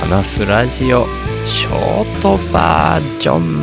[0.00, 1.04] 話すラジオ
[1.46, 3.60] ショートバージョン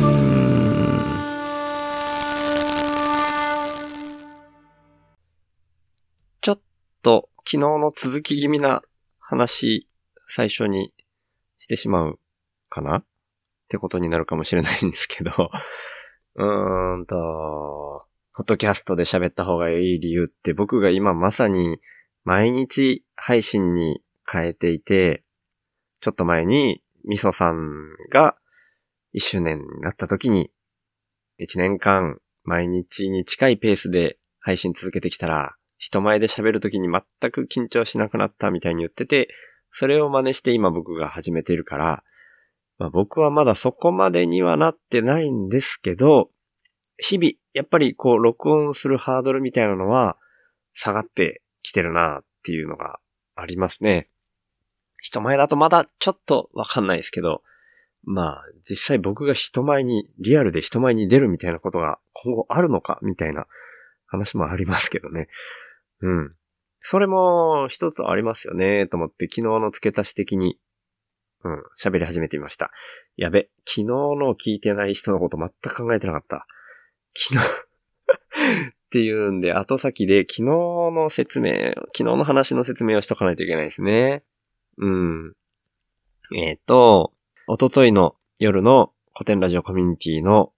[6.40, 6.60] ちょっ
[7.02, 8.82] と昨日の続き気味な
[9.18, 9.88] 話
[10.28, 10.94] 最初に
[11.58, 12.20] してしまう
[12.70, 13.04] かなっ
[13.68, 15.32] てことになるかもしれないんですけど。
[16.36, 21.80] うーんと、ポッドキャストで喋った方がいい理由って僕が今まさに
[22.22, 25.24] 毎日配信に変えていて、
[26.00, 28.36] ちょっと前にみそさんが
[29.12, 30.50] 一周年になった時に、
[31.38, 39.28] 一年間毎日に近いペースで配信続けてきたら、人前で喋る時に全く緊張しなくなったみたいに言ってて、
[39.70, 42.02] それを真似して今僕が始めているから、
[42.78, 46.30] まあ、僕はまだそこまでにはなってないんですけど、
[46.96, 50.16] 日々、やっぱりこう、録音するハードルみたいなのは
[50.74, 52.98] 下がってきてるなっていうのが
[53.36, 54.10] ありますね。
[54.98, 57.42] 人前だとまだちょっとわかんないですけど、
[58.04, 63.46] まあ、実際僕が人前に、リアルで人前に出るみたいなことが今後あるのかみたいな
[64.06, 65.28] 話もありますけどね。
[66.00, 66.34] うん。
[66.80, 70.58] それも一つありますよね、と思って昨日の付け足し的に、
[71.44, 72.70] うん、喋り始めてみました。
[73.16, 76.46] やべ、昨日の聞いてない人のこと全く考えてなかった。
[77.14, 77.46] 昨日
[78.68, 84.22] っていうんで、後先で昨日の説明、昨日の話の説明をしとかないといけないですね。
[84.78, 85.34] うん。
[86.36, 87.12] えっ、ー、と、
[87.48, 90.52] おとといの夜の古典ラジオコミュニティの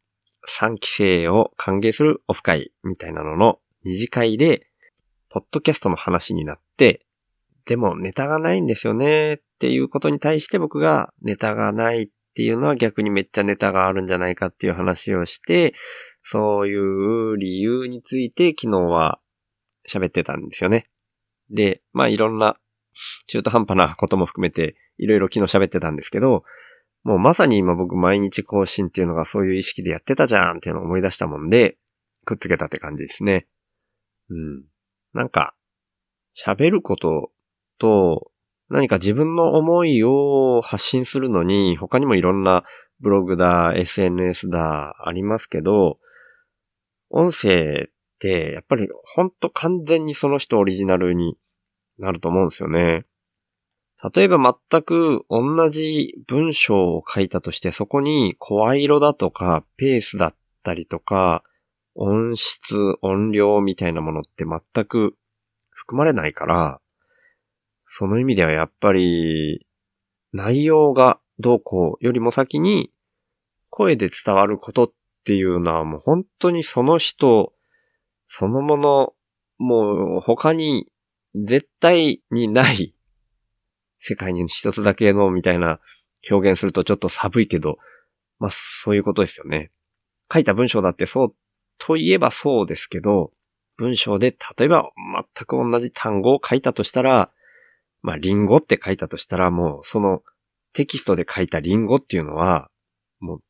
[0.46, 4.66] 3期生を歓迎するオフ会みたいなのの二次会で、
[5.30, 7.06] ポッドキャストの話になって、
[7.64, 15.74] でもネタがないんですよねっていうことに対して僕がネタがないっていうのは逆にめっちゃネタがあるんじゃないかっていう話をして、
[16.24, 19.20] そういう理由について昨日は
[19.88, 20.90] 喋ってたんですよね。
[21.48, 22.56] で、まあいろんな
[23.26, 26.44] 中途半端なことも含めていろいろ昨日喋ってたんですけど、
[27.02, 31.78] もうまさに今僕毎日更新っていうのがそういう意識でやってたじゃんっていうのを思い出したもんで、
[32.24, 33.46] くっつけたって感じですね。
[34.28, 34.64] うん。
[35.14, 35.54] なんか、
[36.46, 37.30] 喋ること
[37.78, 38.30] と、
[38.68, 42.64] 何か自分の思いを発信するのに、他にもいろんな
[43.00, 45.98] ブログだ、SNS だ、ありますけど、
[47.08, 51.36] 音声ってやっぱりほんと完全にその人オリジナルに
[52.00, 53.04] なると思うんですよね。
[54.14, 61.42] 例えば全く同じ文章を書いたとしてそこに声色だとかペースだったりとか
[61.94, 65.16] 音質、音量みたいなものって全く
[65.70, 66.80] 含まれないから、
[67.86, 69.66] その意味ではやっぱり
[70.32, 72.90] 内容がどうこうよりも先に
[73.68, 74.92] 声で伝わることっ
[75.24, 77.52] ていうのはもう本当にその人
[78.32, 79.12] そのもの、
[79.58, 80.90] もう他に
[81.34, 82.94] 絶対にない
[83.98, 85.78] 世界に一つだけのみたいな
[86.30, 87.78] 表現するとちょっと寒いけど、
[88.38, 89.70] まあそういうことですよね。
[90.32, 91.34] 書いた文章だってそう
[91.78, 93.32] といえばそうですけど、
[93.76, 94.90] 文章で例えば
[95.36, 97.30] 全く同じ単語を書いたとしたら、
[98.02, 100.22] まあリンゴって書いたとしたらもうその
[100.72, 102.70] テキストで書いたリンゴっていうのは、
[103.18, 103.40] もう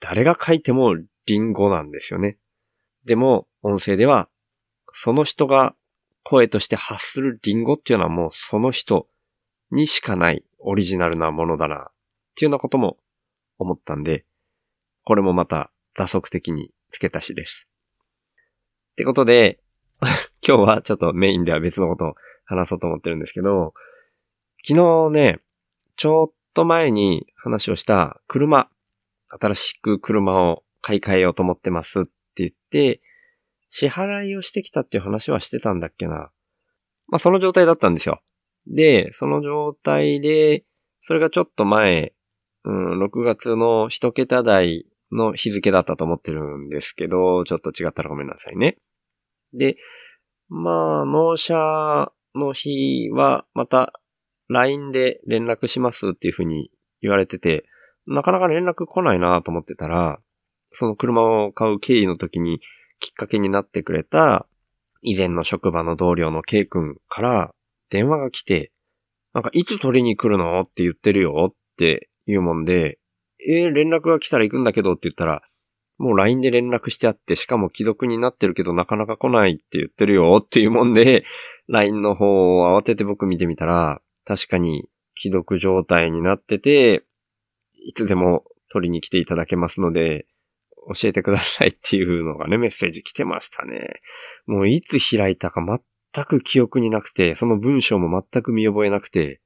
[0.00, 0.94] 誰が書いても
[1.26, 2.38] リンゴなんですよね。
[3.04, 4.28] でも音声では
[4.94, 5.74] その人が
[6.22, 9.08] 声として発するリンゴっていうのはもうその人
[9.70, 12.98] にしかないオリジナルなものだな、っていうようなことも
[13.58, 14.24] 思ったんで、
[15.04, 17.68] これもまた打足的に付け足しです。
[18.92, 19.60] ってことで、
[20.46, 23.74] 今日はちょっとメインでは別のことを話そうと思ってるんですけど、
[24.64, 25.40] 昨日ね、
[25.96, 28.68] ちょっと前に話をした車、
[29.28, 33.00] 新しく車を買い替えようと思ってますって言って、
[33.74, 36.30] 支払いをしてきたっていう話はしてたんだっけな。
[37.08, 38.20] まあ、その状態だったんですよ。
[38.66, 40.64] で、その状態で、
[41.00, 42.12] それがちょっと前、
[42.64, 48.76] うん、6月の一桁台の日付だったと思ってるんですけど、ちょっと違ったらごめんなさいね。
[49.54, 49.78] で、
[50.48, 53.94] まあ、納車の日は、また、
[54.48, 56.70] LINE で連絡しますっていうふうに
[57.00, 57.64] 言われてて、
[58.06, 60.18] なかなか連絡来ないなと思ってたら、
[60.72, 62.60] その車を買う経緯の時に、
[63.02, 64.46] きっかけになってくれた、
[65.02, 67.54] 以前の職場の同僚の K 君から
[67.90, 68.70] 電話が来て、
[69.34, 73.00] なんかいつ取りに来るのって言ってるよって言うもんで、
[73.44, 75.42] えー、連絡が来たら行くんだけどって言ったら、
[75.98, 81.24] もう LINE で連絡してあって、しかも既読になってるけどなかなか来ないって言ってるよっていうもんで、
[81.68, 84.88] LINE の方を慌てて僕見てみたら、確かに
[85.18, 87.04] 既読状態になってて、
[87.84, 90.26] いつでも取りに来ていただけますので、
[90.88, 94.00] 教えてくださいっていうのがね、メッセージ来てましたね。
[94.46, 99.40] もういつ開いたか全く記憶になくて、その文章も全く見覚えなくて、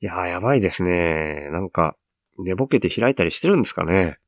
[0.00, 1.48] いやー、やばいですね。
[1.50, 1.96] なんか、
[2.38, 4.18] 寝ぼけて開いたりしてるんですかね。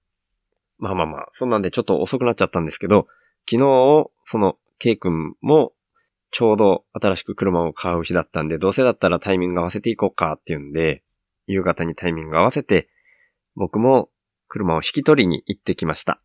[0.78, 3.06] まあまあまあ、そんなんでちょっと遅くなっちゃったんですけど、
[3.48, 5.72] 昨日、その、ケイ君も、
[6.30, 11.04] ちょうど新しく車を買う日だったんで、どうせだったらタイミング合わせていこうかっていうんで、
[11.46, 12.88] 夕方にタイミング合わせて、
[13.54, 14.10] 僕も
[14.54, 16.22] 車を引き取りに行ってきました。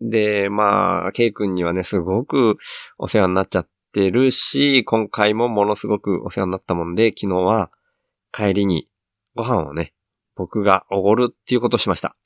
[0.00, 2.56] で、まあ、ケイ君にはね、すごく
[2.98, 7.72] お世話になっちゃってるし、今回もものすごくお世話になったもんで、昨日は
[8.32, 8.88] 帰りに
[9.34, 9.92] ご飯をね、
[10.36, 12.16] 僕がおごるっていうことをしました。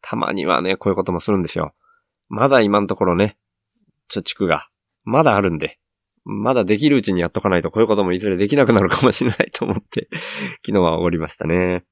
[0.00, 1.72] たまにはね、こういうこともするんですよ。
[2.28, 3.38] まだ今のところね、
[4.10, 4.68] 貯蓄が、
[5.04, 5.78] まだあるんで、
[6.24, 10.08] まだできるうちにやっとかないとこういうこともいずれできなくなるかもしれないと思って
[10.66, 11.84] 昨日はおごりましたね。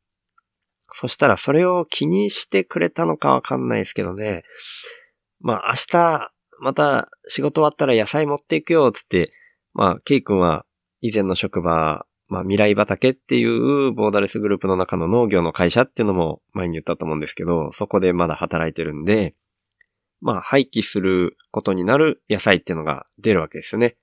[1.00, 4.42] そしたらそれを気にしてくれたのかわかんないですけどね。
[5.38, 9.32] まあ明日、また仕事終わったら野菜持っていくよ、つって、
[9.74, 10.66] まあケイ君は
[11.00, 19.36] 以前の職場、まあ未来畑っていうボーダレスグループの中の農業の会社っていうのも前に言ったと思うんですけど、そこでまだ働いてるんで、
[20.20, 23.96] まあ廃棄することになる野菜っていうのが出るわけですよね。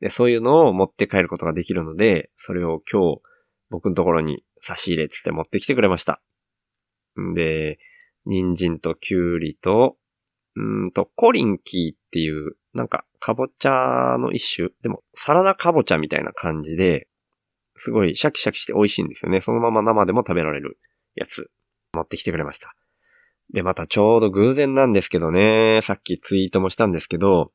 [0.00, 3.20] で、そういうのを持って帰ることができるので、それを今日
[3.68, 6.20] 僕のところに差し入れつって持ってきてくれました。
[7.34, 7.78] で、
[8.26, 9.96] 人参とキュウリと、
[10.56, 17.08] うんと、コリンキーっていう、なんか、かぼちゃの一種でも、サラダかぼちゃみたいな感じで、
[17.76, 19.40] すごいシャキシャキして美味しいんですよね。
[19.40, 20.78] そのまま生でも食べられる
[21.14, 21.50] やつ、
[21.94, 22.74] 持ってきてくれました。
[23.52, 27.52] で、またちょうど偶然なんですけどね、さっきツイートもしたんですけど、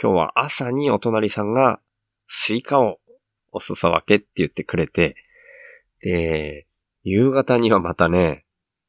[0.00, 1.80] 今日は朝にお隣さんが
[2.28, 2.98] スイカを
[3.52, 5.16] お裾分けって言ってくれて、
[6.00, 6.66] で、
[7.02, 8.43] 夕方にはまたね、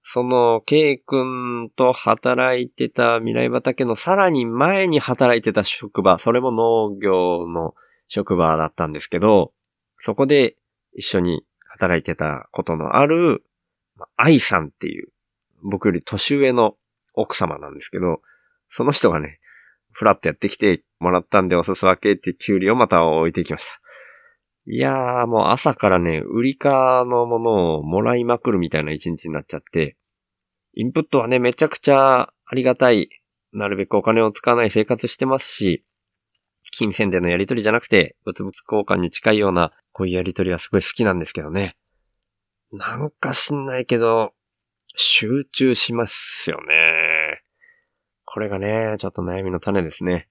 [0.07, 7.73] その、ケイ君と働いてた未来畑のさらに前に働いてた職場、それも農業の
[8.07, 9.51] 職場だったんですけど、
[9.97, 10.57] そこで
[10.93, 13.43] 一緒に働いてたことのある、
[14.15, 15.09] 愛さんっていう、
[15.63, 16.75] 僕より年上の
[17.15, 18.21] 奥様なんですけど、
[18.69, 19.39] その人がね、
[19.91, 23.81] フラッとやってきてもらったんでお裾分けってキュウリをまた置いていきました。
[24.67, 29.95] いやーもう朝からね、売りかのものをもらいまくるみたいな一日になっちゃって、
[30.73, 33.09] インプットはね、めちゃくちゃありがたい。
[33.53, 35.85] なるべくお金を使わない生活してますし、
[36.71, 41.77] 金銭でのやり取りじゃなくて、物々交換に近いような、こういうやり取りはすごい好きなんですけどね。
[42.71, 44.33] なんか知んないけど、
[44.97, 47.43] 集中しますよね。
[48.25, 50.27] これがね、ちょっと悩みの種ですね。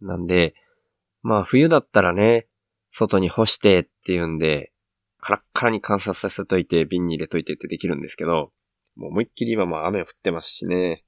[0.00, 0.54] なんで、
[1.22, 2.48] まあ冬だったらね、
[2.98, 4.72] 外に干してっていうんで、
[5.20, 8.52] カラッカラに観察させといて、瓶に入れといてってできるんですけど、
[8.96, 11.04] もう思いっきり今も雨降ってますしね。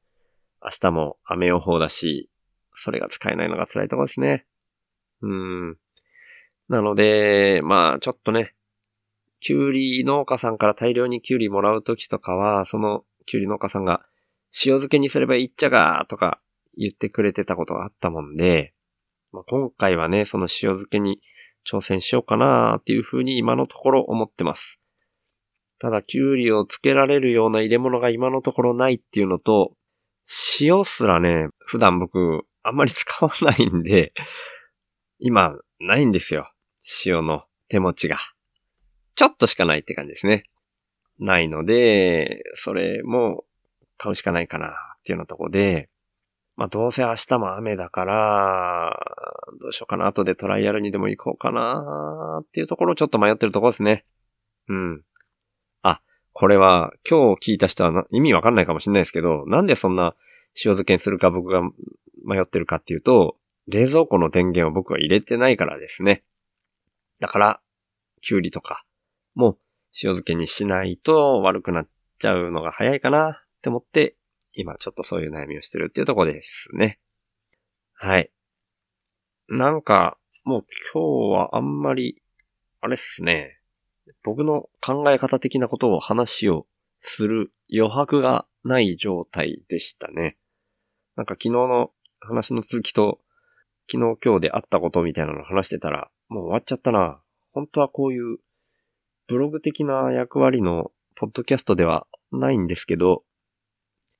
[0.63, 2.29] 明日も雨予報だし、
[2.75, 4.45] それが使えないのが辛いところですね。
[5.23, 5.79] うん。
[6.69, 8.55] なので、まあちょっとね、
[9.41, 14.03] キュウリ農家さんから大量にキュウリもらうときとかは、そのキュウリ農家さんが
[14.53, 16.39] 塩漬けにすればいいっちゃがーとか
[16.77, 18.75] 言ってくれてたことがあったもんで、
[19.33, 21.23] まあ、今回はね、その塩漬けに
[21.67, 24.81] 挑戦しようかなっていうふうに今のところ思ってます。
[25.79, 29.73] ただ、キュウリをつけられるような入れ物が今のところないっていうのと、
[30.61, 34.13] 塩すらね、普段僕、あんまり使わないんで、
[35.19, 36.53] 今、ないんですよ。
[37.05, 38.19] 塩の手持ちが。
[39.15, 40.45] ちょっとしかないって感じですね。
[41.19, 43.45] ないので、それも
[43.97, 45.89] 買うしかないかなっていうようなとこで、
[46.59, 49.01] まあどうせ明日も雨だから、
[49.61, 50.07] どうしようかな。
[50.09, 54.05] 後でトライアルにでも行こうかなっていうところをちょっと迷ってるところですね。
[54.69, 55.05] うん。
[55.83, 60.17] あ、これは今日聞いた人は意味わかんないかもしれないですけど、なんでそんな
[60.57, 61.63] 塩漬けにするか僕が
[62.27, 63.37] 迷ってるかっていうと、
[63.69, 66.25] 冷蔵庫の電源を僕は入れてないからですね。
[67.21, 67.61] だから、
[68.21, 68.85] キュウリとか
[69.37, 69.59] も
[69.93, 71.89] 塩漬けにしないと悪くなっ
[72.19, 74.17] ちゃうのが早いかなって思って
[74.53, 76.99] 今ちょっとそういう悩みをしてるっていうところですね。
[77.95, 78.31] はい。
[79.49, 82.23] なんか、もう今日はあんまり、
[82.81, 83.61] あれっすね。
[84.23, 86.67] 僕の考え方的なことを話を
[87.01, 90.39] する余白がない状態でしたね。
[91.17, 91.91] なんか昨日の
[92.21, 93.21] 話の続きと、
[93.91, 97.21] 昨日今日であったことみたいなの話してたら、もう終わっちゃったな。
[97.53, 98.39] 本当はこういう
[99.29, 103.25] ブログ的な役割のポッドキャストではないんですけど、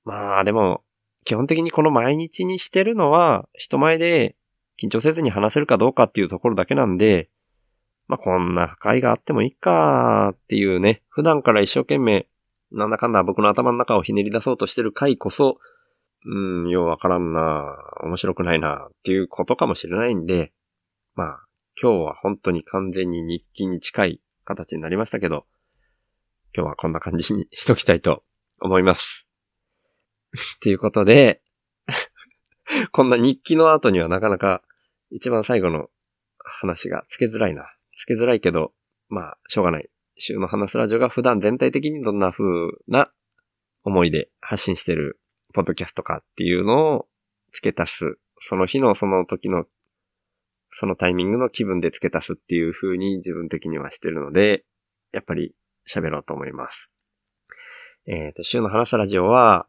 [0.09, 0.85] まあでも、
[1.25, 4.37] 基本的にこの毎日にしてるのは、人前で
[4.83, 7.29] 緊張せずに話せるかどうかっていうところだけなんで、
[8.07, 12.27] まあこんな会があってもいいかっていうね、普段から一生懸命、
[12.73, 15.59] なんだかんだ僕の頭の中をひねり出そうとしてる回こそ、
[16.25, 20.55] うん、ようわからんな面白くないなっていうことかもしれないんで、
[21.17, 21.41] まあ、
[21.81, 25.45] 今日は本当に完全に日記に近い形になりましたけど、
[26.57, 28.23] 今日はこんな感じにしときたいと
[28.59, 29.28] 思います。
[30.61, 31.43] ということで、
[32.93, 34.63] こんな日記の後にはなかなか
[35.11, 35.89] 一番最後の
[36.39, 37.75] 話がつけづらいな。
[37.97, 38.73] つけづらいけど、
[39.09, 39.89] まあ、しょうがない。
[40.17, 42.45] 週の話すラジオが普段全体的にどんな風
[42.89, 43.13] な
[43.85, 45.21] 思いで発信してる
[45.55, 47.09] ポッドキャストかっていうのを
[47.53, 48.19] 付け足す。
[48.41, 49.65] その日のその時の、
[50.71, 54.65] そのタイミングの気分で付け足すっていう風に自分的にはしてるので、
[55.13, 55.55] やっぱり
[55.89, 56.91] 喋ろうと思います。
[58.07, 59.67] えっ、ー、と、週の話すラジオは、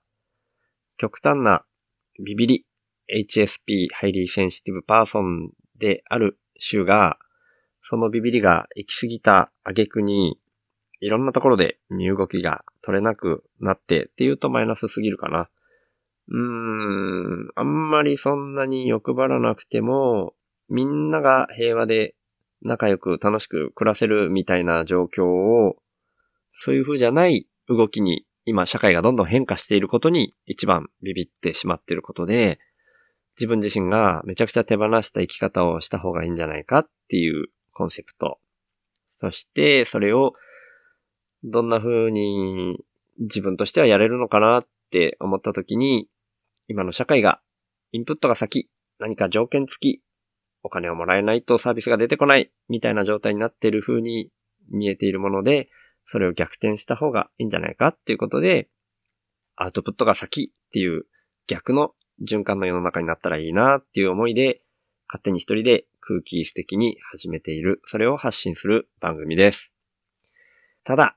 [1.00, 1.64] 極端な
[2.22, 2.66] ビビリ、
[3.10, 7.18] HSP、ハイリーセンシティブパーソンである週が、
[7.82, 10.38] そのビビリが行き過ぎた挙句に、
[11.00, 15.50] いろんなところで身動きが取れなくなってっていうとマイナスすぎるかな。
[16.28, 20.34] うーん、あんまりそんなに欲張らなくても、
[20.68, 22.16] みんなが平和で
[22.62, 25.78] 仲良く楽しく暮らせるみたいな状況を、
[26.52, 32.58] そういう風じゃない動きに今社会がどんどん変化していることに一番ビビってしまっていることで、
[33.36, 38.40] 自分自身がめちゃくちゃ手放した生き方をした方がいいんじゃないかっていうコンセプト。
[39.20, 40.34] そしてそれを
[41.44, 42.84] どんな風に
[43.20, 46.10] 自分としてはやれるのかなって思った時に、
[46.68, 47.40] 今の社会が
[47.92, 50.02] インプットが先、何か条件付き、
[50.64, 54.32] お金をもらえないとサービスが出てこない、みたいな状態になっている風に
[54.72, 55.70] 見えているもので、
[56.12, 58.68] それを逆転した方がいいんじゃないかっていうことで、
[59.56, 61.04] アウトプットが先っていう
[61.46, 61.92] 逆の
[62.28, 64.64] 循環の世の中になったらいいなっていう思いで、
[65.08, 69.72] 勝手に一人で空気素敵に始めている、それを発信する番組です。
[70.84, 71.16] ただ、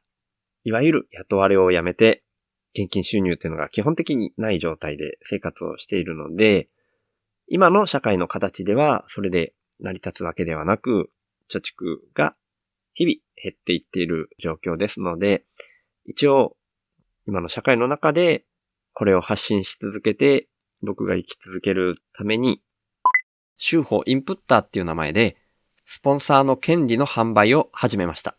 [0.62, 2.22] いわゆる雇われをやめて
[2.78, 6.68] 現金収入っていうのが基本的にない状態で生活をしているので、
[7.48, 11.10] 今の社会の形ではそれで成り立つわけではなく、
[11.50, 12.36] 貯蓄が
[12.94, 15.44] 日々減っていっている状況ですので、
[16.04, 16.56] 一応
[17.26, 18.44] 今の社会の中で
[18.92, 20.48] これを発信し続けて
[20.82, 22.60] 僕が生き続けるために、
[23.56, 25.36] 週報インプッターっていう名前で、
[25.84, 28.36] スポンサーの権利の販売を始めました。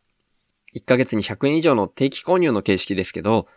[0.75, 3.47] 1ヶ月に100円以上の定期購入の形式ですけど、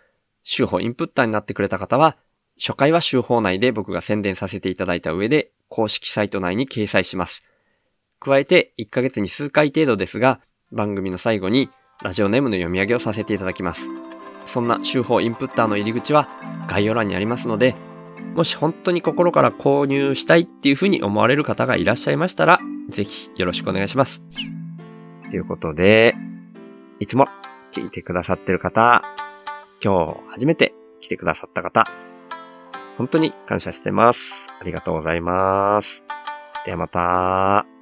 [0.44, 2.16] 週報インプッターになってくれた方は、
[2.58, 7.44] 初回は週報内で僕が宣伝させていただいた上で、公式サイト内に掲載します。
[8.20, 10.40] 加えて、1ヶ月に数回程度ですが、
[10.72, 11.70] 番組の最後に、
[12.02, 13.88] ラジオネームの読み上げをさせていただきます。
[14.46, 16.28] そんな週報インプッターの入り口は
[16.68, 17.74] 概要欄にありますので、
[18.34, 24.20] もし本当に心から購入したいっていうふうに思われる方がいらっしゃいましたら、ぜひよろしくお願いします。
[25.30, 26.14] ということで、
[27.00, 27.26] いつも
[27.72, 29.02] 聞いてくださってる方、
[29.82, 31.84] 今日初めて来てくださった方、
[32.98, 34.32] 本当に感謝してます。
[34.60, 36.02] ありがとうございます。
[36.64, 37.75] ではまた。